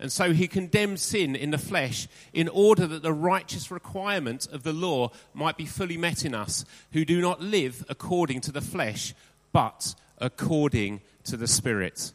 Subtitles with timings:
[0.00, 4.62] and so he condemned sin in the flesh in order that the righteous requirement of
[4.62, 8.60] the law might be fully met in us, who do not live according to the
[8.60, 9.12] flesh,
[9.52, 12.12] but according to the Spirit.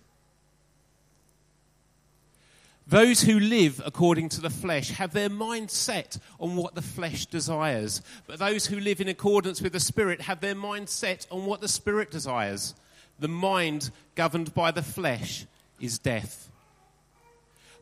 [2.88, 7.26] Those who live according to the flesh have their mind set on what the flesh
[7.26, 8.02] desires.
[8.28, 11.62] But those who live in accordance with the Spirit have their mind set on what
[11.62, 12.76] the Spirit desires.
[13.20, 15.46] The mind governed by the flesh
[15.80, 16.50] is death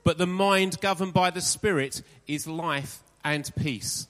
[0.03, 4.07] but the mind governed by the Spirit is life and peace.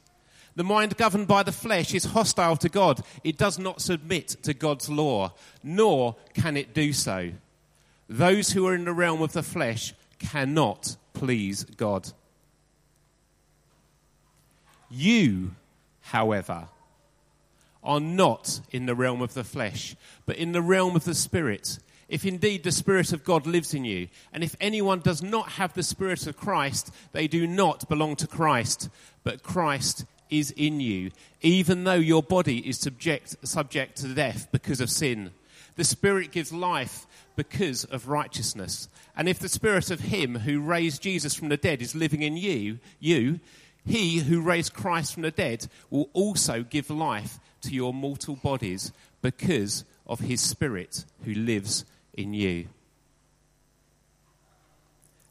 [0.56, 3.02] The mind governed by the flesh is hostile to God.
[3.24, 7.32] It does not submit to God's law, nor can it do so.
[8.10, 12.12] Those who are in the realm of the flesh cannot please God.
[14.90, 15.56] You,
[16.02, 16.68] however,
[17.84, 21.80] are not in the realm of the flesh, but in the realm of the Spirit
[22.12, 24.09] if indeed the Spirit of God lives in you.
[24.34, 28.28] And if anyone does not have the Spirit of Christ, they do not belong to
[28.28, 28.90] Christ.
[29.23, 34.81] But Christ is in you, even though your body is subject, subject to death because
[34.81, 35.31] of sin.
[35.78, 38.90] The Spirit gives life because of righteousness.
[39.16, 42.36] And if the Spirit of Him who raised Jesus from the dead is living in
[42.36, 43.40] you, you,
[43.86, 48.92] He who raised Christ from the dead will also give life to your mortal bodies
[49.22, 51.86] because of His Spirit who lives
[52.22, 52.68] in you.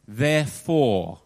[0.07, 1.21] Therefore,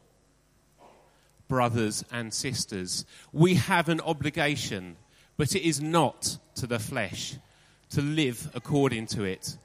[1.48, 4.96] brothers and sisters, we have an obligation,
[5.36, 7.36] but it is not to the flesh
[7.90, 9.56] to live according to it.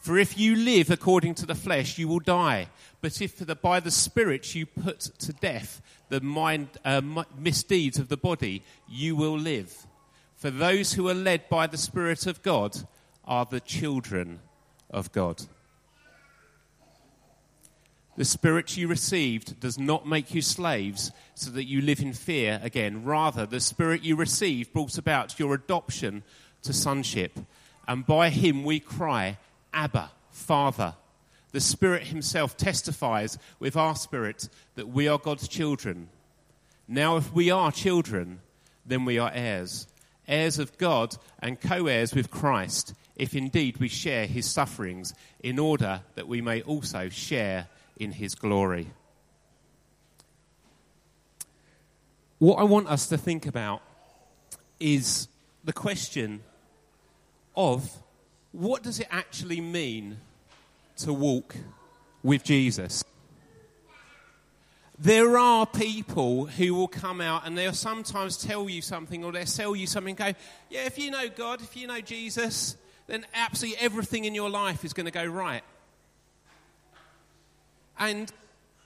[0.00, 2.68] For if you live according to the flesh, you will die.
[3.00, 7.00] But if the, by the Spirit you put to death the mind, uh,
[7.36, 9.86] misdeeds of the body, you will live.
[10.34, 12.76] For those who are led by the Spirit of God
[13.24, 14.40] are the children
[14.90, 15.42] of God.
[18.16, 22.58] The spirit you received does not make you slaves so that you live in fear
[22.62, 23.04] again.
[23.04, 26.22] Rather, the spirit you received brought about your adoption
[26.62, 27.38] to sonship.
[27.86, 29.36] And by him we cry,
[29.74, 30.94] Abba, Father.
[31.52, 36.08] The Spirit Himself testifies with our spirit that we are God's children.
[36.86, 38.40] Now, if we are children,
[38.84, 39.86] then we are heirs,
[40.28, 45.58] heirs of God and co heirs with Christ if indeed we share his sufferings, in
[45.58, 47.68] order that we may also share
[47.98, 48.88] in his glory.
[52.38, 53.80] What I want us to think about
[54.78, 55.28] is
[55.64, 56.42] the question
[57.56, 57.90] of
[58.52, 60.18] what does it actually mean
[60.98, 61.56] to walk
[62.22, 63.02] with Jesus?
[64.98, 69.46] There are people who will come out and they'll sometimes tell you something or they'll
[69.46, 70.32] sell you something go,
[70.70, 74.84] yeah, if you know God, if you know Jesus, then absolutely everything in your life
[74.84, 75.62] is going to go right.
[77.98, 78.32] And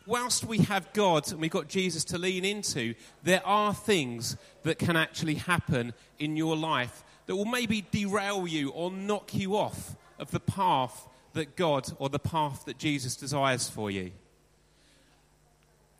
[0.07, 4.79] whilst we have God and we've got Jesus to lean into, there are things that
[4.79, 9.97] can actually happen in your life that will maybe derail you or knock you off
[10.19, 14.11] of the path that God or the path that Jesus desires for you.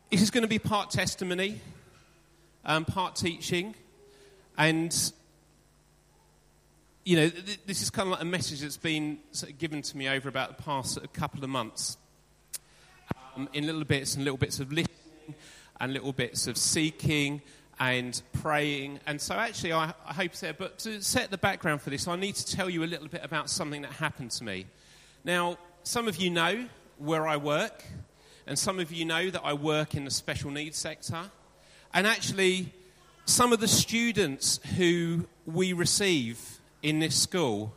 [0.09, 1.61] This is going to be part testimony,
[2.65, 3.75] um, part teaching,
[4.57, 5.13] and
[7.03, 9.81] you know, th- this is kind of like a message that's been sort of given
[9.81, 11.97] to me over about the past sort of couple of months.
[13.35, 15.35] Um, in little bits and little bits of listening
[15.79, 17.41] and little bits of seeking
[17.79, 18.99] and praying.
[19.07, 20.53] And so, actually, I, I hope so.
[20.53, 23.21] But to set the background for this, I need to tell you a little bit
[23.23, 24.67] about something that happened to me.
[25.23, 26.67] Now, some of you know
[26.99, 27.83] where I work,
[28.45, 31.31] and some of you know that I work in the special needs sector.
[31.93, 32.73] And actually,
[33.25, 37.73] some of the students who we receive in this school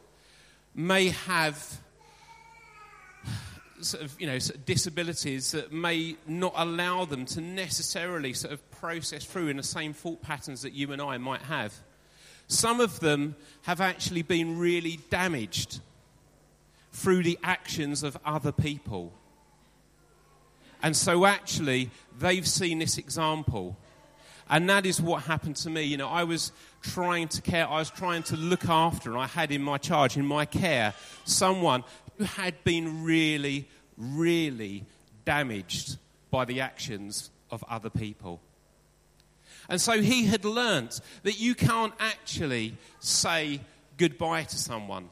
[0.75, 1.81] may have
[3.81, 8.53] sort of, you know, sort of disabilities that may not allow them to necessarily sort
[8.53, 11.75] of process through in the same thought patterns that you and I might have.
[12.49, 15.81] Some of them have actually been really damaged
[16.93, 19.13] through the actions of other people.
[20.83, 23.77] And so, actually, they've seen this example
[24.51, 25.83] and that is what happened to me.
[25.83, 26.53] You know, I was
[26.83, 30.17] trying to care, I was trying to look after, and I had in my charge,
[30.17, 30.95] in my care,
[31.25, 31.85] someone
[32.19, 34.85] who had been really, really
[35.25, 35.97] damaged
[36.31, 38.41] by the actions of other people.
[39.69, 43.61] And so he had learnt that you can't actually say
[43.97, 45.09] goodbye to someone.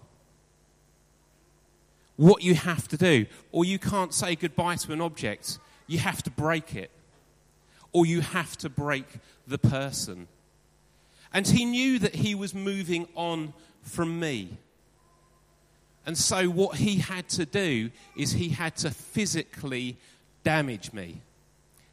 [2.17, 6.23] What you have to do, or you can't say goodbye to an object, you have
[6.25, 6.91] to break it,
[7.93, 9.07] or you have to break
[9.47, 10.29] the person.
[11.33, 14.59] And he knew that he was moving on from me.
[16.05, 19.97] And so, what he had to do is he had to physically
[20.43, 21.21] damage me.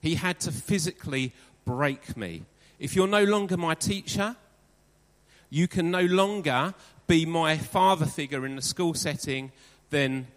[0.01, 1.33] He had to physically
[1.65, 2.45] break me.
[2.79, 4.35] If you're no longer my teacher,
[5.49, 6.73] you can no longer
[7.07, 9.51] be my father figure in the school setting,
[9.89, 10.27] then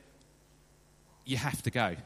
[1.24, 1.96] you have to go.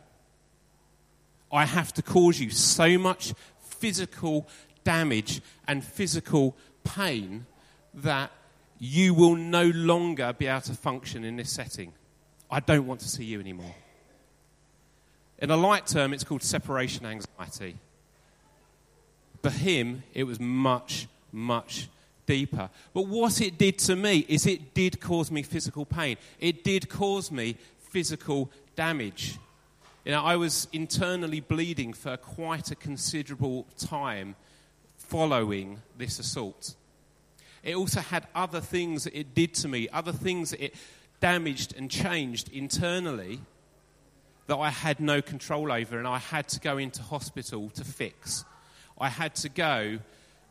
[1.52, 4.48] I have to cause you so much physical
[4.84, 7.46] damage and physical pain
[7.94, 8.30] that
[8.78, 11.92] you will no longer be able to function in this setting.
[12.50, 13.74] I don't want to see you anymore.
[15.38, 17.78] In a light term, it's called separation anxiety.
[19.42, 21.88] For him, it was much, much
[22.26, 22.70] deeper.
[22.92, 26.16] But what it did to me is it did cause me physical pain.
[26.40, 29.38] It did cause me physical damage.
[30.06, 34.36] You know, I was internally bleeding for quite a considerable time
[34.96, 36.76] following this assault.
[37.64, 40.76] It also had other things that it did to me, other things that it
[41.18, 43.40] damaged and changed internally
[44.46, 48.44] that I had no control over, and I had to go into hospital to fix.
[49.00, 49.98] I had to go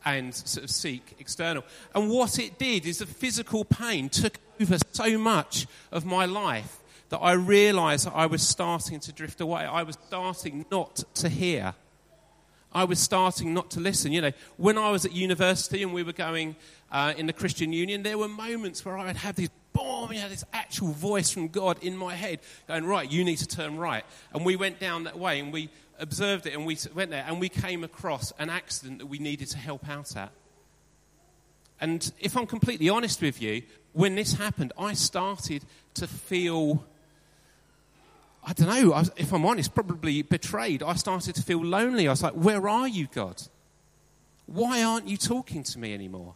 [0.03, 1.63] and sort of seek external.
[1.93, 6.81] And what it did is the physical pain took over so much of my life
[7.09, 9.63] that I realized that I was starting to drift away.
[9.63, 11.73] I was starting not to hear.
[12.71, 14.11] I was starting not to listen.
[14.11, 16.55] You know, when I was at university and we were going
[16.91, 20.21] uh, in the Christian Union, there were moments where I would have these boom, you
[20.21, 23.77] know, this actual voice from God in my head going, right, you need to turn
[23.77, 24.03] right.
[24.33, 25.69] And we went down that way and we
[25.99, 29.47] observed it and we went there and we came across an accident that we needed
[29.49, 30.31] to help out at.
[31.79, 33.61] And if I'm completely honest with you,
[33.93, 35.63] when this happened, I started
[35.95, 36.85] to feel,
[38.45, 40.83] I don't know, if I'm honest, probably betrayed.
[40.83, 42.07] I started to feel lonely.
[42.07, 43.41] I was like, where are you, God?
[44.45, 46.35] Why aren't you talking to me anymore?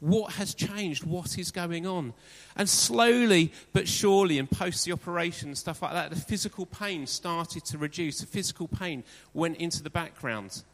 [0.00, 1.04] What has changed?
[1.04, 2.14] What is going on?
[2.56, 7.06] And slowly but surely, and post the operation and stuff like that, the physical pain
[7.06, 8.20] started to reduce.
[8.20, 10.64] The physical pain went into the background.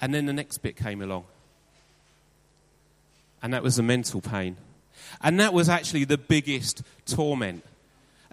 [0.00, 1.24] And then the next bit came along.
[3.42, 4.56] And that was the mental pain.
[5.20, 7.62] And that was actually the biggest torment.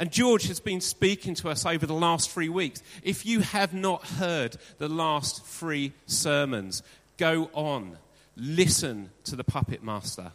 [0.02, 2.84] And George has been speaking to us over the last three weeks.
[3.04, 6.84] If you have not heard the last three sermons,
[7.18, 7.98] go on
[8.36, 10.32] Listen to the puppet master.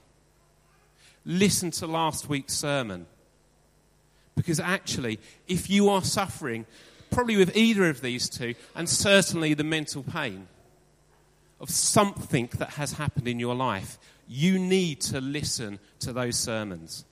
[1.25, 3.07] Listen to last week's sermon.
[4.37, 5.19] Because actually,
[5.49, 6.67] if you are suffering,
[7.11, 10.47] probably with either of these two, and certainly the mental pain
[11.59, 13.99] of something that has happened in your life,
[14.29, 17.05] you need to listen to those sermons.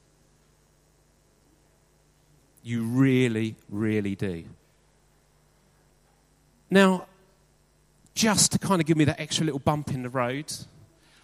[2.65, 4.45] You really, really do.
[6.71, 7.07] Now,
[8.15, 10.51] just to kind of give me that extra little bump in the road,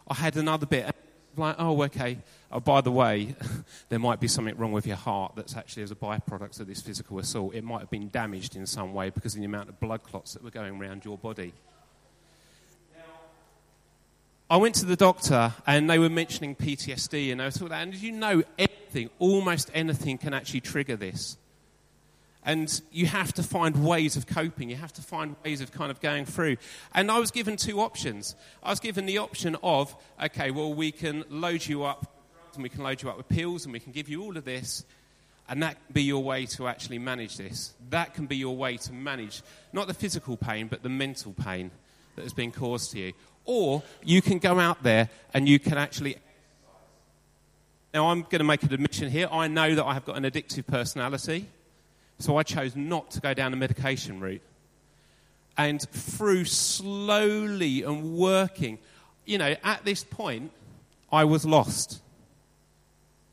[0.06, 0.94] I had another bit.
[1.36, 2.18] Like, oh, okay.
[2.52, 3.34] Oh, by the way,
[3.88, 6.82] there might be something wrong with your heart that's actually as a byproduct of this
[6.82, 7.54] physical assault.
[7.54, 10.34] It might have been damaged in some way because of the amount of blood clots
[10.34, 11.54] that were going around your body.
[14.50, 18.10] I went to the doctor and they were mentioning PTSD and I about, and you
[18.10, 21.36] know anything, almost anything can actually trigger this?
[22.44, 24.68] And you have to find ways of coping.
[24.68, 26.56] You have to find ways of kind of going through.
[26.92, 28.34] And I was given two options.
[28.60, 32.10] I was given the option of, okay, well, we can load you up,
[32.54, 34.46] and we can load you up with pills, and we can give you all of
[34.46, 34.86] this,
[35.50, 37.74] and that can be your way to actually manage this.
[37.90, 39.42] That can be your way to manage
[39.74, 41.70] not the physical pain, but the mental pain
[42.16, 43.12] that has been caused to you.
[43.44, 46.16] Or you can go out there and you can actually.
[47.92, 49.28] Now, I'm going to make an admission here.
[49.32, 51.46] I know that I have got an addictive personality.
[52.20, 54.42] So I chose not to go down the medication route.
[55.56, 58.78] And through slowly and working,
[59.24, 60.52] you know, at this point,
[61.10, 62.00] I was lost.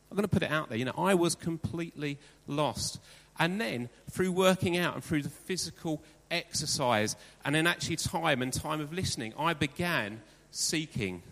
[0.10, 0.78] I'm going to put it out there.
[0.78, 3.00] You know, I was completely lost.
[3.38, 7.16] And then through working out and through the physical exercise
[7.46, 11.24] and then actually time and time of listening, I began seeking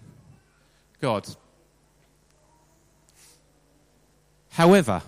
[1.01, 1.27] God.
[4.49, 5.01] However,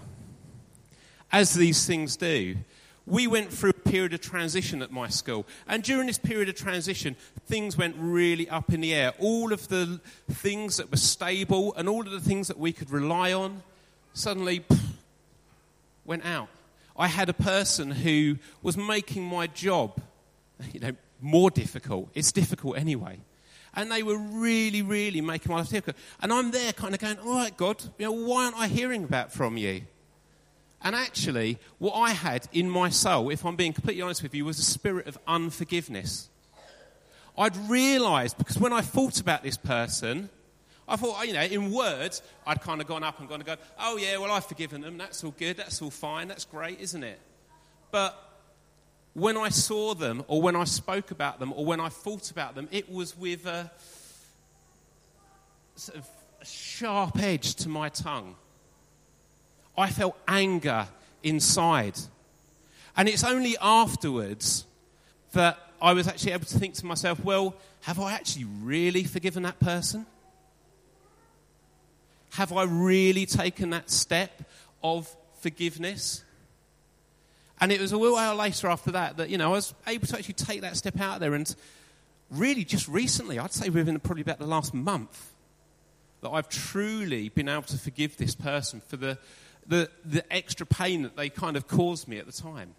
[1.31, 2.57] as these things do.
[3.05, 5.45] We went through a period of transition at my school.
[5.67, 7.15] And during this period of transition,
[7.45, 9.13] things went really up in the air.
[9.17, 12.91] All of the things that were stable and all of the things that we could
[12.91, 13.63] rely on
[14.13, 14.79] suddenly pff,
[16.05, 16.49] went out.
[16.97, 20.01] I had a person who was making my job,
[20.73, 22.09] you know, more difficult.
[22.13, 23.19] It's difficult anyway.
[23.75, 25.97] And they were really, really making my life difficult.
[26.21, 29.03] And I'm there kind of going, all right, God, you know, why aren't I hearing
[29.03, 29.81] about from you?
[30.81, 34.45] And actually, what I had in my soul, if I'm being completely honest with you,
[34.45, 36.29] was a spirit of unforgiveness.
[37.37, 40.29] I'd realized, because when I thought about this person,
[40.87, 43.55] I thought, you know, in words, I'd kind of gone up and gone and go,
[43.79, 44.97] oh, yeah, well, I've forgiven them.
[44.97, 45.57] That's all good.
[45.57, 46.27] That's all fine.
[46.27, 47.19] That's great, isn't it?
[47.91, 48.17] But
[49.13, 52.55] when I saw them, or when I spoke about them, or when I thought about
[52.55, 53.69] them, it was with a,
[55.75, 56.07] sort of
[56.43, 58.35] sharp edge to my tongue.
[59.77, 60.87] I felt anger
[61.21, 61.99] inside.
[62.95, 64.65] And it's only afterwards
[65.33, 69.43] that I was actually able to think to myself, well, have I actually really forgiven
[69.43, 70.05] that person?
[72.37, 74.43] Have I really taken that step
[74.83, 76.23] of forgiveness?
[77.59, 80.05] And it was a little while later after that that, you know, I was able
[80.05, 81.55] to actually take that step out there and
[82.29, 85.33] really just recently, I'd say within probably about the last month,
[86.21, 89.17] that I've truly been able to forgive this person for the,
[89.65, 92.75] the, the extra pain that they kind of caused me at the time.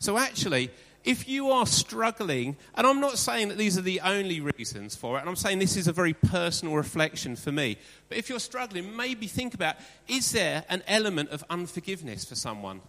[0.00, 0.72] So actually,
[1.04, 5.16] if you are struggling, and I'm not saying that these are the only reasons for
[5.16, 7.76] it, and I'm saying this is a very personal reflection for me,
[8.08, 9.76] but if you're struggling, maybe think about
[10.08, 12.80] is there an element of unforgiveness for someone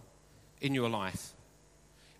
[0.62, 1.34] in your life?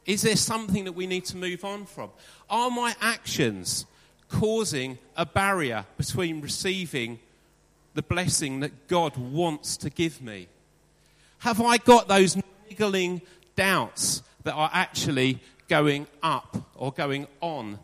[0.05, 2.11] Is there something that we need to move on from?
[2.49, 3.87] Are my actions
[4.29, 7.19] causing a barrier between receiving
[7.95, 10.49] the blessing that God wants to give me?
[11.39, 12.37] Have I got those
[12.69, 13.23] niggling
[13.57, 17.79] doubts that are actually going up or going on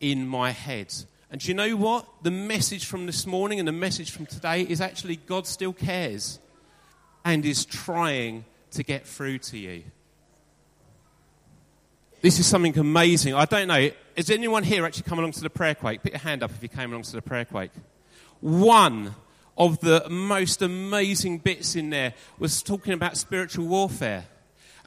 [0.00, 0.92] in my head.
[1.30, 2.06] And you know what?
[2.22, 6.38] The message from this morning and the message from today is actually God still cares
[7.24, 9.84] and is trying to get through to you.
[12.20, 13.34] This is something amazing.
[13.34, 13.90] I don't know.
[14.16, 16.02] Has anyone here actually come along to the prayer quake?
[16.02, 17.72] Put your hand up if you came along to the prayer quake.
[18.40, 19.14] One
[19.56, 24.24] of the most amazing bits in there was talking about spiritual warfare.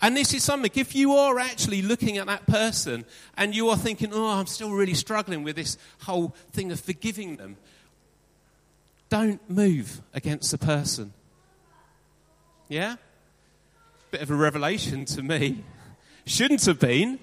[0.02, 3.06] And this is something, if you are actually looking at that person
[3.38, 7.38] and you are thinking, oh, I'm still really struggling with this whole thing of forgiving
[7.38, 7.58] them,
[9.10, 11.14] don't move against the person.
[12.68, 12.96] Yeah?
[14.12, 15.64] Bit of a revelation to me.
[16.26, 17.20] Shouldn't have been.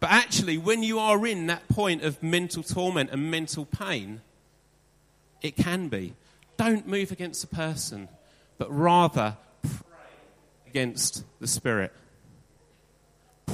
[0.00, 4.20] But actually, when you are in that point of mental torment and mental pain,
[5.40, 6.14] it can be.
[6.56, 8.08] Don't move against the person,
[8.58, 9.36] but rather
[10.72, 11.92] against the spirit.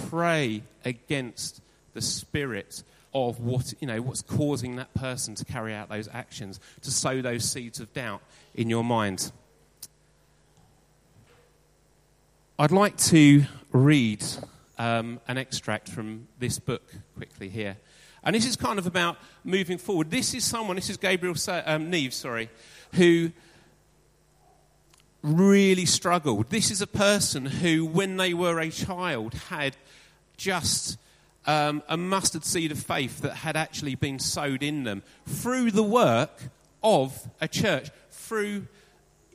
[0.09, 1.61] Pray against
[1.93, 6.61] the spirit of what you know what's causing that person to carry out those actions
[6.83, 8.21] to sow those seeds of doubt
[8.55, 9.33] in your mind.
[12.57, 14.25] I'd like to read
[14.79, 16.83] um, an extract from this book
[17.17, 17.79] quickly here.
[18.23, 20.11] And this is kind of about moving forward.
[20.11, 21.35] This is someone this is gabriel
[21.67, 22.49] um, neve sorry
[22.93, 23.33] who
[25.23, 29.77] really struggled this is a person who when they were a child had
[30.37, 30.97] just
[31.49, 35.83] um, a mustard seed of faith that had actually been sowed in them through the
[35.83, 36.31] work
[36.83, 38.67] of a church, through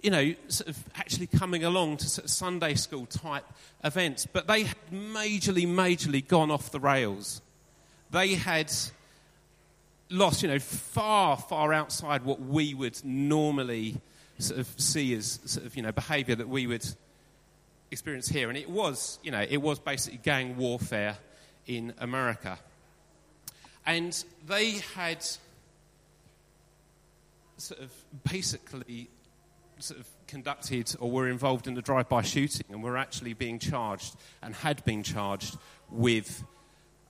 [0.04, 3.46] you know, sort of actually coming along to sort of Sunday school type
[3.86, 4.26] events.
[4.26, 7.42] But they had majorly, majorly gone off the rails.
[8.12, 8.72] They had
[10.10, 14.02] lost, you know, far, far outside what we would normally
[14.44, 16.86] sort of see as sort of, you know, behaviour that we would
[17.92, 18.50] experience here.
[18.50, 21.18] And it was, you know, it was basically gang warfare
[21.66, 22.60] in America.
[23.86, 25.26] And they had
[27.58, 27.92] sort of
[28.30, 29.10] basically
[29.80, 34.16] sort of conducted or were involved in the drive-by shooting and were actually being charged
[34.42, 35.58] and had been charged
[35.90, 36.44] with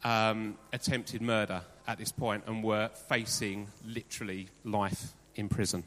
[0.03, 5.83] um, attempted murder at this point and were facing literally life in prison.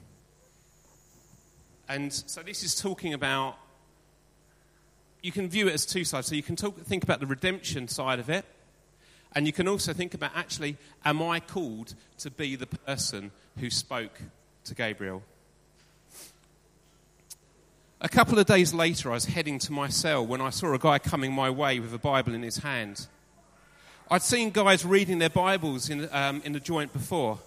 [1.89, 3.57] And so this is talking about
[5.23, 6.29] you can view it as two sides.
[6.29, 8.45] So you can talk, think about the redemption side of it,
[9.35, 13.69] and you can also think about actually, am I called to be the person who
[13.69, 14.21] spoke
[14.65, 15.23] to Gabriel?
[18.01, 20.79] A couple of days later, I was heading to my cell when I saw a
[20.79, 23.07] guy coming my way with a Bible in his hand.
[24.11, 27.41] I'd seen guys reading their Bibles in, um, in the joint before.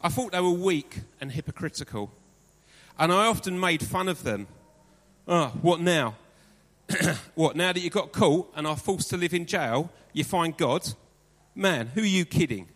[0.00, 2.10] I thought they were weak and hypocritical.
[2.98, 4.46] And I often made fun of them.
[5.26, 6.14] Oh, what now?
[7.34, 10.56] what, now that you got caught and are forced to live in jail, you find
[10.56, 10.94] God?
[11.54, 12.68] Man, who are you kidding?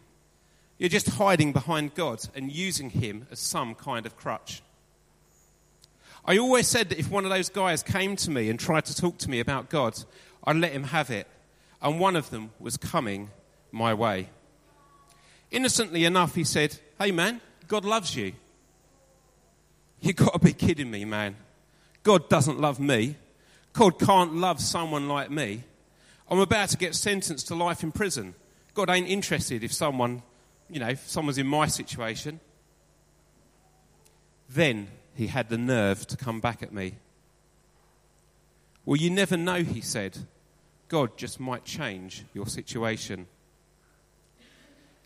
[0.78, 4.62] You're just hiding behind God and using Him as some kind of crutch.
[6.25, 8.94] I always said that if one of those guys came to me and tried to
[8.94, 9.98] talk to me about God,
[10.44, 11.26] I'd let him have it.
[11.80, 13.30] And one of them was coming
[13.72, 14.28] my way.
[15.50, 18.34] Innocently enough, he said, Hey man, God loves you.
[20.00, 21.37] You've got to be kidding me, man.
[22.02, 23.17] God doesn't love me.
[23.73, 25.64] God can't love someone like me.
[26.31, 28.35] I'm about to get sentenced to life in prison.
[28.75, 30.23] God ain't interested if someone,
[30.71, 32.40] you know, if someone's in my situation.
[34.49, 36.95] Then he had the nerve to come back at me.
[38.85, 40.17] Well, you never know, he said.
[40.88, 43.26] God just might change your situation.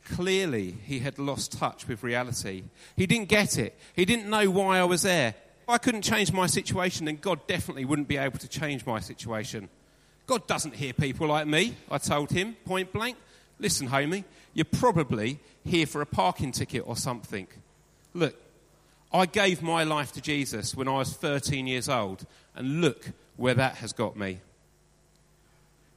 [0.05, 2.65] Clearly, he had lost touch with reality.
[2.97, 3.79] He didn't get it.
[3.95, 5.35] He didn't know why I was there.
[5.63, 8.99] If I couldn't change my situation, then God definitely wouldn't be able to change my
[8.99, 9.69] situation.
[10.27, 13.17] God doesn't hear people like me, I told him point blank.
[13.59, 17.47] Listen, homie, you're probably here for a parking ticket or something.
[18.15, 18.35] Look,
[19.13, 23.55] I gave my life to Jesus when I was 13 years old, and look where
[23.55, 24.41] that has got me.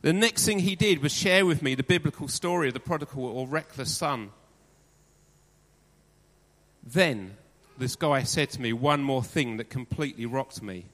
[0.05, 3.25] The next thing he did was share with me the biblical story of the prodigal
[3.25, 4.29] or reckless son.
[6.83, 7.37] Then
[7.79, 10.85] this guy said to me one more thing that completely rocked me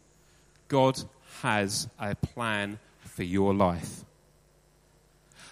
[0.70, 0.98] God
[1.42, 4.06] has a plan for your life.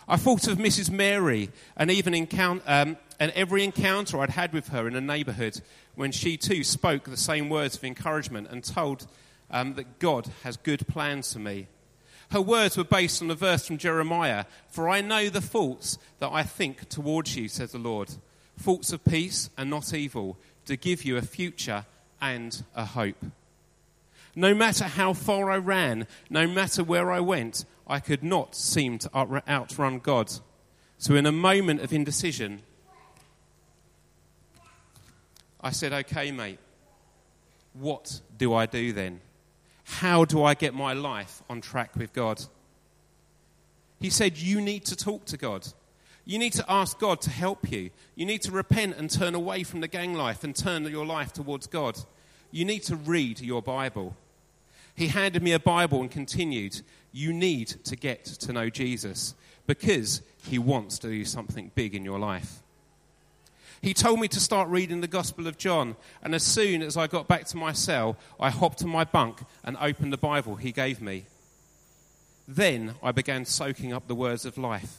[0.08, 0.90] I thought of Mrs.
[0.90, 5.60] Mary and even encounter, um, and every encounter I'd had with her in a neighbourhood
[5.96, 9.06] when she too spoke the same words of encouragement and told
[9.52, 11.68] um, that God has good plans for me.
[12.32, 16.30] Her words were based on a verse from Jeremiah For I know the thoughts that
[16.32, 18.10] I think towards you, says the Lord.
[18.58, 21.86] Thoughts of peace and not evil, to give you a future
[22.22, 23.26] and a hope.
[24.36, 29.00] No matter how far I ran, no matter where I went, I could not seem
[29.00, 30.32] to outrun God.
[31.00, 32.62] So, in a moment of indecision,
[35.60, 36.60] I said, Okay, mate,
[37.74, 39.22] what do I do then?
[39.90, 42.42] How do I get my life on track with God?
[44.00, 45.68] He said, You need to talk to God.
[46.26, 47.90] You need to ask God to help you.
[48.16, 51.34] You need to repent and turn away from the gang life and turn your life
[51.34, 51.98] towards God.
[52.52, 54.16] You need to read your Bible.
[54.94, 59.34] He handed me a Bible and continued, You need to get to know Jesus
[59.66, 62.62] because he wants to do something big in your life.
[63.82, 67.08] He told me to start reading the Gospel of John, and as soon as I
[67.08, 70.72] got back to my cell, I hopped on my bunk and opened the Bible he
[70.72, 71.26] gave me.
[72.48, 74.98] Then I began soaking up the words of life.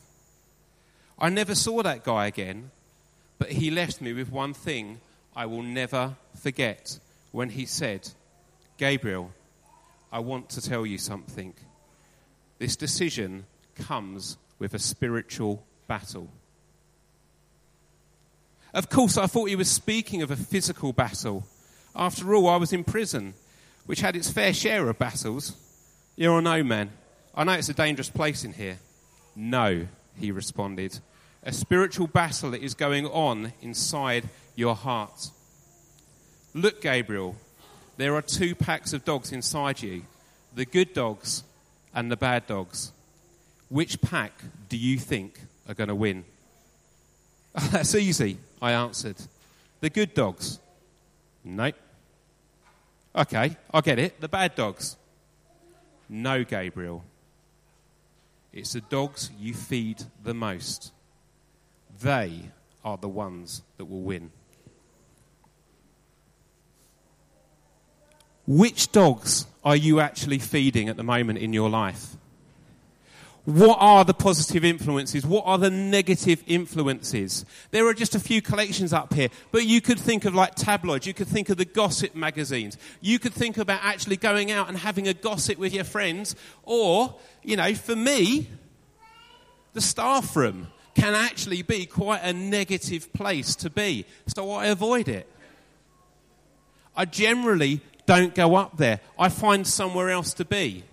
[1.19, 2.71] I never saw that guy again,
[3.39, 5.01] but he left me with one thing
[5.37, 6.99] I will never forget
[7.33, 8.09] when he said,
[8.79, 9.33] Gabriel,
[10.11, 11.53] I want to tell you something.
[12.59, 16.29] This decision comes with a spiritual battle.
[18.73, 21.45] Of course, I thought he was speaking of a physical battle.
[21.95, 23.35] After all, I was in prison,
[23.87, 25.57] which had its fair share of battles.
[26.17, 26.91] Yeah or no, man?
[27.35, 28.79] I know it's a dangerous place in here.
[29.35, 29.87] No,
[30.19, 30.99] he responded.
[31.43, 35.31] A spiritual battle is going on inside your heart.
[36.53, 37.37] Look, Gabriel,
[37.97, 40.03] there are two packs of dogs inside you
[40.55, 41.45] the good dogs
[41.95, 42.93] and the bad dogs.
[43.69, 44.33] Which pack
[44.69, 46.25] do you think are going to win?
[47.71, 49.17] That's easy, I answered.
[49.81, 50.59] The good dogs.
[51.45, 51.75] Nope.
[53.17, 54.21] Okay, I get it.
[54.21, 54.97] The bad dogs.
[56.09, 57.05] No, Gabriel.
[58.53, 60.93] It's the dogs you feed the most.
[62.01, 62.51] They
[62.85, 64.31] are the ones that will win.
[68.47, 72.17] Which dogs are you actually feeding at the moment in your life?
[73.51, 75.27] What are the positive influences?
[75.27, 77.45] What are the negative influences?
[77.73, 81.05] There are just a few collections up here, but you could think of like tabloids,
[81.05, 84.79] you could think of the gossip magazines, you could think about actually going out and
[84.79, 88.49] having a gossip with your friends, or, you know, for me,
[89.73, 95.09] the staff room can actually be quite a negative place to be, so I avoid
[95.09, 95.29] it.
[96.97, 100.85] I generally don't go up there, I find somewhere else to be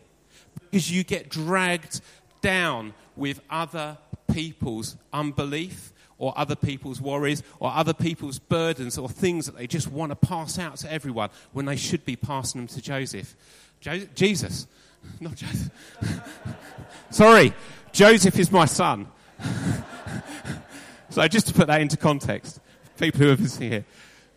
[0.72, 2.02] because you get dragged
[2.41, 3.97] down with other
[4.32, 9.88] people's unbelief or other people's worries or other people's burdens or things that they just
[9.88, 13.36] want to pass out to everyone when they should be passing them to Joseph.
[13.80, 14.67] Jo- Jesus,
[15.19, 15.71] not Joseph.
[17.10, 17.54] Sorry,
[17.91, 19.08] Joseph is my son.
[21.10, 22.60] so just to put that into context,
[22.97, 23.86] people who are visiting here.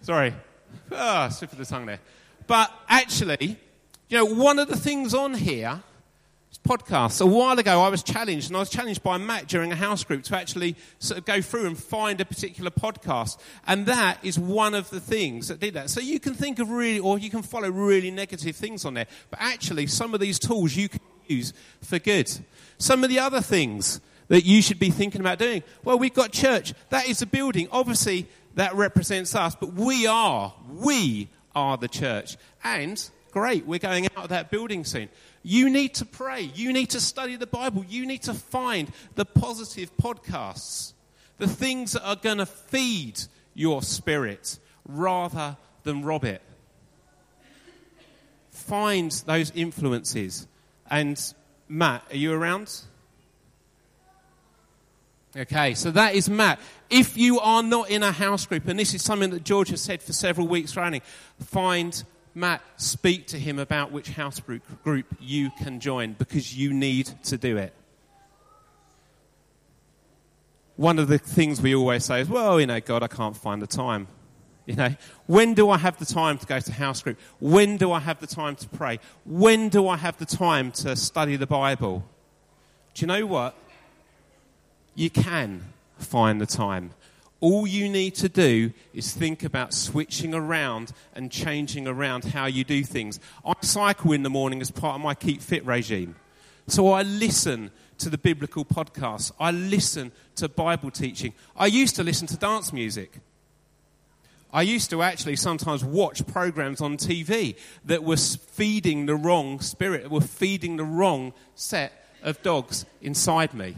[0.03, 0.35] Sorry.
[0.93, 2.01] Ah, slip of the tongue there.
[2.47, 3.59] But actually,
[4.09, 5.83] you know, one of the things on here
[6.59, 7.21] podcasts.
[7.21, 10.05] A while ago, I was challenged, and I was challenged by Matt during a house
[10.05, 13.39] group to actually sort of go through and find a particular podcast.
[13.67, 15.91] And that is one of the things that did that.
[15.91, 19.07] So you can think of really, or you can follow really negative things on there.
[19.31, 22.31] But actually, some of these tools you can use for good.
[22.79, 25.63] Some of the other things that you should be thinking about doing.
[25.85, 26.73] Well, we've got church.
[26.91, 27.69] That is a building.
[27.73, 32.37] Obviously, that represents us, but we are, we are the church.
[32.63, 35.09] And great, we're going out of that building soon.
[35.43, 36.51] You need to pray.
[36.55, 37.85] You need to study the Bible.
[37.89, 40.93] You need to find the positive podcasts,
[41.39, 43.21] the things that are going to feed
[43.55, 46.43] your spirit rather than rob it.
[48.51, 50.47] Find those influences.
[50.91, 51.21] And
[51.69, 52.83] Matt, are you around?
[55.37, 56.59] Okay, so that is Matt.
[56.91, 59.81] If you are not in a house group, and this is something that George has
[59.81, 61.03] said for several weeks running,
[61.39, 62.03] find
[62.35, 67.37] Matt, speak to him about which house group you can join because you need to
[67.37, 67.75] do it.
[70.77, 73.61] One of the things we always say is, well, you know, God, I can't find
[73.61, 74.07] the time.
[74.65, 74.95] You know,
[75.27, 77.19] when do I have the time to go to house group?
[77.41, 79.01] When do I have the time to pray?
[79.27, 82.05] When do I have the time to study the Bible?
[82.95, 83.57] Do you know what?
[84.95, 86.93] You can find the time.
[87.41, 92.65] All you need to do is think about switching around and changing around how you
[92.65, 93.19] do things.
[93.45, 96.17] I cycle in the morning as part of my Keep Fit regime.
[96.67, 99.33] So I listen to the biblical podcasts.
[99.41, 101.33] I listen to Bible teaching.
[101.57, 103.21] I used to listen to dance music.
[104.53, 110.11] I used to actually sometimes watch programs on TV that were feeding the wrong spirit,
[110.11, 113.77] were feeding the wrong set of dogs inside me.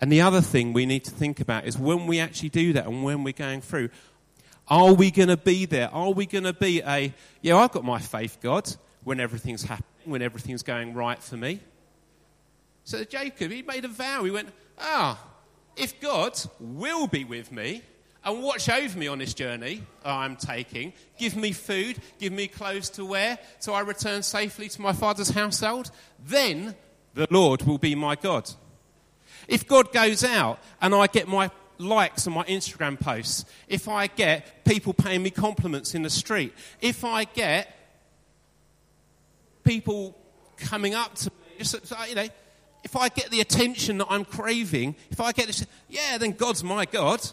[0.00, 2.86] And the other thing we need to think about is when we actually do that
[2.86, 3.90] and when we're going through,
[4.68, 5.92] are we going to be there?
[5.92, 9.88] Are we going to be a, yeah, I've got my faith, God, when everything's happening,
[10.04, 11.60] when everything's going right for me?
[12.84, 14.24] So Jacob, he made a vow.
[14.24, 15.18] He went, ah,
[15.76, 17.82] if God will be with me
[18.24, 22.90] and watch over me on this journey I'm taking, give me food, give me clothes
[22.90, 25.90] to wear, so I return safely to my father's household,
[26.24, 26.74] then
[27.14, 28.50] the Lord will be my God.
[29.48, 34.06] If God goes out and I get my likes on my Instagram posts, if I
[34.06, 37.74] get people paying me compliments in the street, if I get
[39.64, 40.16] people
[40.58, 42.28] coming up to me, just, uh, you know,
[42.84, 46.62] if I get the attention that I'm craving, if I get this, yeah, then God's
[46.62, 47.26] my God.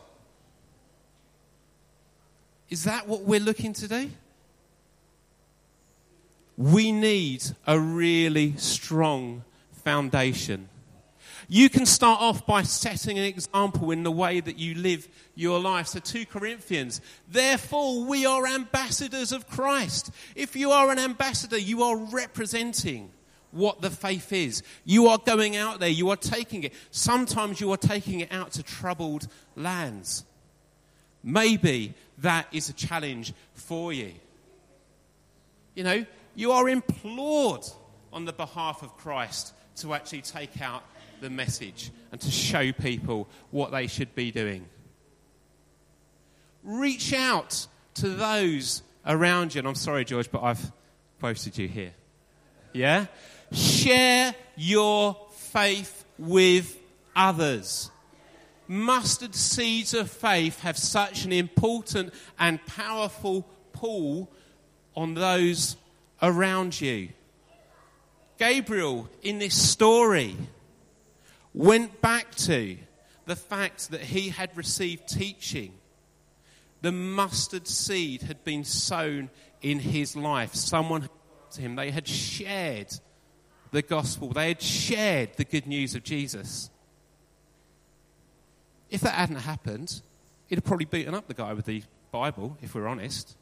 [2.70, 4.10] Is that what we're looking to do?
[6.58, 9.44] We need a really strong
[9.84, 10.70] foundation
[11.48, 15.60] you can start off by setting an example in the way that you live your
[15.60, 15.88] life.
[15.88, 20.12] So, 2 Corinthians, therefore, we are ambassadors of Christ.
[20.36, 23.12] If you are an ambassador, you are representing
[23.52, 24.64] what the faith is.
[24.84, 26.74] You are going out there, you are taking it.
[26.92, 30.26] Sometimes you are taking it out to troubled lands.
[31.24, 34.14] Maybe that is a challenge for you.
[35.74, 36.06] You know,
[36.36, 37.66] you are implored
[38.14, 40.84] on the behalf of Christ to actually take out
[41.22, 44.66] the message and to show people what they should be doing.
[46.64, 49.60] Reach out to those around you.
[49.60, 50.72] And I'm sorry, George, but I've
[51.20, 51.94] quoted you here.
[52.74, 53.06] Yeah?
[53.52, 56.78] Share your faith with
[57.16, 57.92] others.
[58.68, 64.32] Mustard seeds of faith have such an important and powerful pull
[64.96, 65.78] on those
[66.22, 67.10] around you.
[68.38, 70.36] Gabriel, in this story,
[71.56, 72.78] went back to
[73.26, 75.74] the fact that he had received teaching.
[76.82, 79.30] The mustard seed had been sown
[79.62, 80.54] in his life.
[80.54, 81.10] Someone
[81.52, 81.76] to him.
[81.76, 82.90] They had shared
[83.72, 84.30] the gospel.
[84.30, 86.70] They had shared the good news of Jesus.
[88.90, 90.02] If that hadn't happened,
[90.48, 93.36] he'd have probably beaten up the guy with the Bible, if we're honest.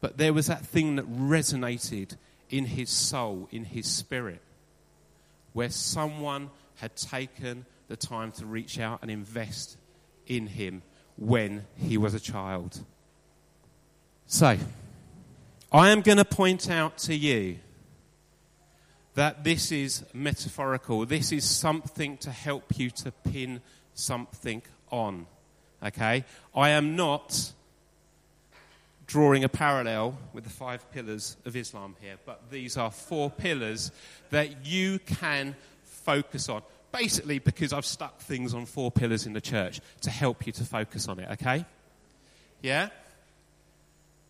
[0.00, 2.16] But there was that thing that resonated
[2.50, 4.40] in his soul, in his spirit
[5.56, 9.78] where someone had taken the time to reach out and invest
[10.26, 10.82] in him
[11.16, 12.78] when he was a child.
[14.26, 14.58] So,
[15.72, 17.56] I am going to point out to you
[19.14, 21.06] that this is metaphorical.
[21.06, 23.62] This is something to help you to pin
[23.94, 24.60] something
[24.92, 25.26] on.
[25.82, 26.26] Okay?
[26.54, 27.52] I am not
[29.06, 33.92] drawing a parallel with the five pillars of Islam here, but these are four pillars
[34.30, 36.62] that you can focus on.
[36.92, 40.64] Basically, because I've stuck things on four pillars in the church to help you to
[40.64, 41.64] focus on it, okay?
[42.62, 42.88] Yeah?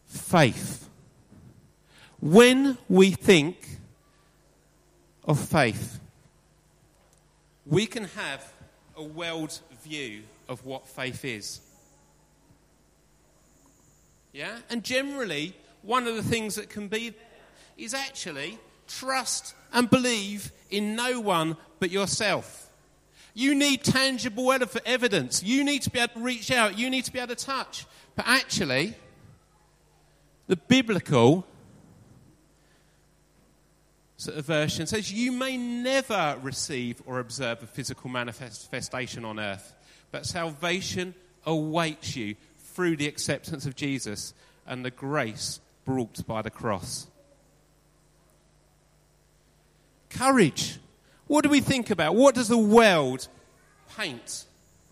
[0.06, 0.88] Faith.
[2.20, 3.56] When we think
[5.24, 6.00] of faith,
[7.66, 8.52] we can have
[8.96, 11.60] a world view of what faith is.
[14.36, 14.58] Yeah?
[14.68, 17.14] And generally, one of the things that can be
[17.78, 22.70] is actually trust and believe in no one but yourself.
[23.32, 24.52] You need tangible
[24.84, 25.42] evidence.
[25.42, 26.76] You need to be able to reach out.
[26.76, 27.86] You need to be able to touch.
[28.14, 28.94] But actually,
[30.48, 31.46] the biblical
[34.18, 39.72] sort of version says you may never receive or observe a physical manifestation on earth,
[40.10, 41.14] but salvation
[41.46, 42.36] awaits you
[42.76, 44.34] through the acceptance of Jesus
[44.66, 47.06] and the grace brought by the cross.
[50.10, 50.78] Courage.
[51.26, 52.14] What do we think about?
[52.14, 53.28] What does the world
[53.96, 54.44] paint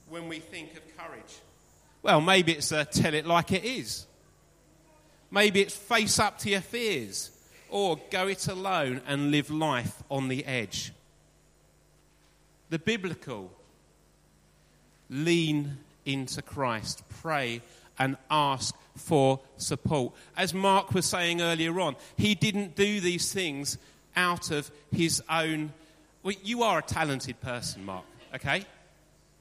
[0.08, 1.34] when we think of courage?
[2.02, 4.06] Well, maybe it's uh, tell it like it is.
[5.30, 7.32] Maybe it's face up to your fears.
[7.68, 10.92] Or go it alone and live life on the edge.
[12.70, 13.50] The biblical
[15.10, 17.62] lean into Christ, pray
[17.98, 20.14] and ask for support.
[20.36, 23.78] As Mark was saying earlier on, he didn't do these things
[24.16, 25.72] out of his own.
[26.22, 28.64] Well, you are a talented person, Mark, okay?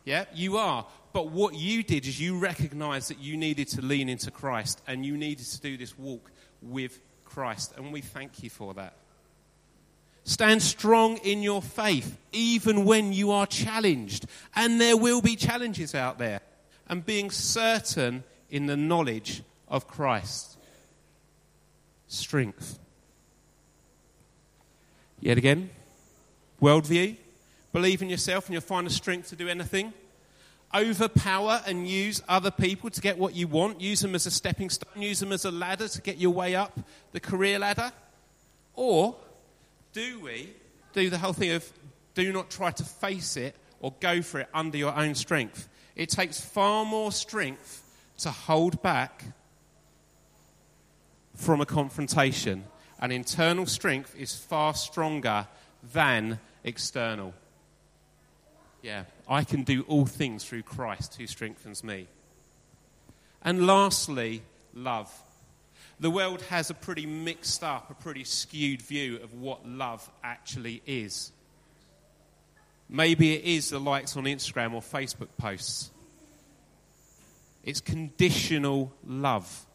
[0.06, 0.86] Yeah, you are.
[1.14, 5.06] But what you did is you recognized that you needed to lean into Christ and
[5.06, 7.74] you needed to do this walk with Christ.
[7.78, 8.94] And we thank you for that.
[10.26, 14.26] Stand strong in your faith, even when you are challenged.
[14.56, 16.40] And there will be challenges out there.
[16.94, 20.60] And being certain in the knowledge of Christ.
[22.06, 22.78] Strength.
[25.20, 25.72] Yet again,
[26.62, 27.18] worldview.
[27.72, 29.92] Believe in yourself and you'll find the strength to do anything.
[30.72, 33.82] Overpower and use other people to get what you want.
[33.82, 35.02] Use them as a stepping stone.
[35.02, 36.80] Use them as a ladder to get your way up
[37.12, 37.92] the career ladder.
[38.76, 39.16] Or
[39.94, 40.54] do we
[40.94, 41.68] do the whole thing of
[42.14, 45.70] do not try to face it or go for it under your own strength?
[45.96, 47.84] It takes far more strength
[48.20, 49.24] to hold back
[51.36, 52.64] from a confrontation
[53.04, 55.46] and internal strength is far stronger
[55.92, 57.34] than external.
[58.82, 62.08] Yeah, I can do all things through Christ who strengthens me.
[63.42, 65.12] And lastly, love.
[66.00, 70.82] The world has a pretty mixed up, a pretty skewed view of what love actually
[70.86, 71.33] is.
[72.94, 75.90] Maybe it is the likes on Instagram or Facebook posts.
[77.64, 79.66] It's conditional love.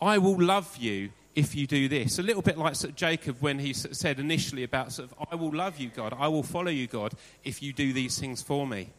[0.00, 2.20] I will love you if you do this.
[2.20, 5.34] A little bit like sort of Jacob when he said initially about sort of, I
[5.34, 6.14] will love you, God.
[6.16, 8.90] I will follow you, God, if you do these things for me.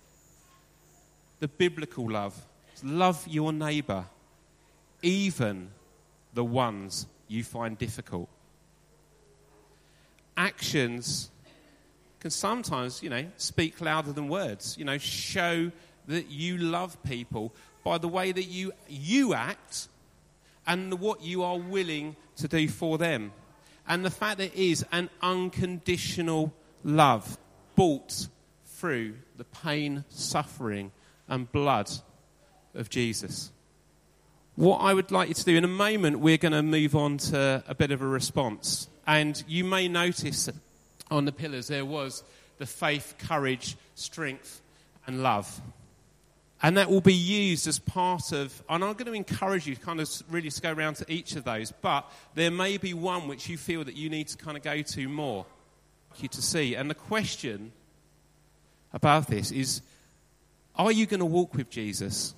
[1.40, 2.46] The biblical love
[2.84, 4.06] love your neighbour,
[5.02, 5.70] even
[6.34, 8.28] the ones you find difficult.
[10.36, 11.30] Actions
[12.20, 14.78] can sometimes, you know, speak louder than words.
[14.78, 15.72] You know, show
[16.08, 17.54] that you love people
[17.84, 19.88] by the way that you, you act
[20.68, 23.32] and what you are willing to do for them.
[23.88, 26.54] And the fact that it is an unconditional
[26.84, 27.38] love
[27.76, 28.28] bought
[28.66, 30.92] through the pain, suffering,
[31.28, 31.90] and blood
[32.76, 33.52] of Jesus.
[34.56, 37.18] What I would like you to do in a moment, we're going to move on
[37.18, 38.90] to a bit of a response.
[39.08, 40.50] And you may notice
[41.10, 42.24] on the pillars there was
[42.58, 44.62] the faith, courage, strength,
[45.08, 45.62] and love.
[46.62, 49.82] And that will be used as part of, and I'm going to encourage you to
[49.82, 53.48] kind of really go around to each of those, but there may be one which
[53.48, 55.46] you feel that you need to kind of go to more,
[56.18, 56.76] you to see.
[56.76, 57.72] And the question
[58.92, 59.82] about this is,
[60.76, 62.36] are you going to walk with Jesus?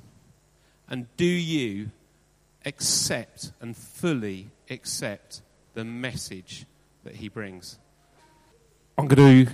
[0.88, 1.90] And do you
[2.66, 5.42] accept and fully accept
[5.74, 6.66] the message
[7.04, 7.80] that he brings?
[9.02, 9.52] I'm going to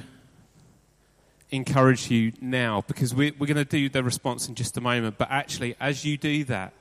[1.52, 5.18] encourage you now because we're, we're going to do the response in just a moment.
[5.18, 6.74] But actually, as you do that,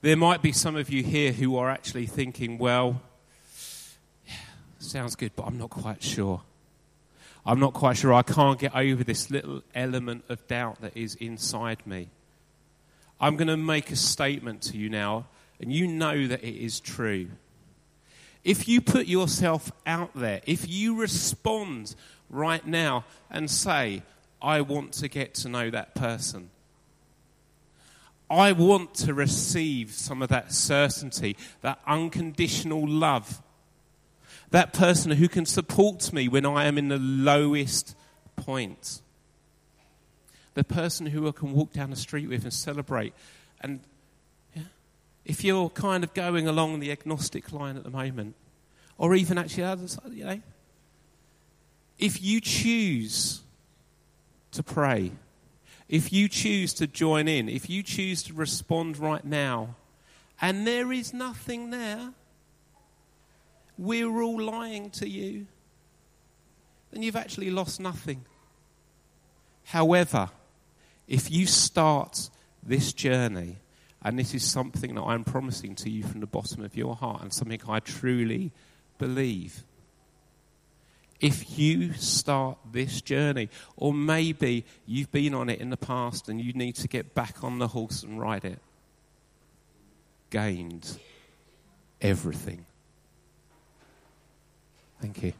[0.00, 3.02] there might be some of you here who are actually thinking, well,
[4.26, 4.32] yeah,
[4.78, 6.40] sounds good, but I'm not quite sure.
[7.44, 8.14] I'm not quite sure.
[8.14, 12.08] I can't get over this little element of doubt that is inside me.
[13.20, 15.26] I'm going to make a statement to you now,
[15.60, 17.28] and you know that it is true.
[18.42, 21.94] If you put yourself out there, if you respond
[22.30, 24.02] right now and say,
[24.40, 26.50] I want to get to know that person.
[28.30, 33.42] I want to receive some of that certainty, that unconditional love.
[34.50, 37.96] That person who can support me when I am in the lowest
[38.36, 39.02] point.
[40.54, 43.12] The person who I can walk down the street with and celebrate.
[43.60, 43.80] And
[45.24, 48.34] if you're kind of going along the agnostic line at the moment,
[48.98, 50.40] or even actually other side, you know,
[51.98, 53.42] if you choose
[54.52, 55.12] to pray,
[55.88, 59.76] if you choose to join in, if you choose to respond right now,
[60.40, 62.12] and there is nothing there,
[63.76, 65.46] we're all lying to you,
[66.90, 68.24] then you've actually lost nothing.
[69.64, 70.30] However,
[71.06, 72.30] if you start
[72.62, 73.58] this journey,
[74.02, 77.22] and this is something that I'm promising to you from the bottom of your heart,
[77.22, 78.52] and something I truly
[78.98, 79.64] believe.
[81.20, 86.40] If you start this journey, or maybe you've been on it in the past and
[86.40, 88.58] you need to get back on the horse and ride it,
[90.30, 90.98] gained
[92.00, 92.64] everything.
[95.02, 95.32] Thank you.